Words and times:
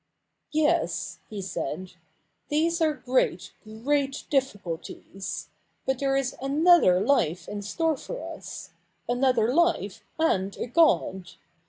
'Yes,' 0.51 1.19
h^^ 1.31 1.37
5eki; 1.37 1.95
'these 2.49 2.81
are 2.81 2.93
great, 2.95 3.51
great 3.63 4.23
difficulties. 4.31 5.49
But 5.85 5.99
therQ'js>.'.|fcnother 5.99 7.05
life 7.07 7.47
in 7.47 7.61
store 7.61 7.97
for 7.97 8.19
us— 8.33 8.71
another 9.07 9.53
life, 9.53 10.03
and 10.17 10.57
a 10.57 10.65
God. 10.65 11.33